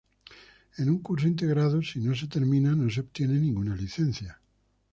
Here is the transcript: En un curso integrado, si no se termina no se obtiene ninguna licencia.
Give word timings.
En 0.79 0.89
un 0.93 0.97
curso 1.07 1.27
integrado, 1.27 1.77
si 1.89 1.99
no 2.05 2.15
se 2.21 2.25
termina 2.35 2.71
no 2.75 2.89
se 2.89 3.01
obtiene 3.01 3.35
ninguna 3.35 3.75
licencia. 3.75 4.41